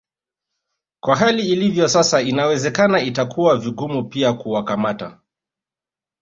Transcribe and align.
Kwa 1.03 1.15
hali 1.15 1.49
ilivyo 1.49 1.87
sasa 1.87 2.21
inawezekana 2.21 3.01
itakuwa 3.01 3.57
vigumu 3.57 4.03
pia 4.09 4.33
kuwakamata 4.33 5.19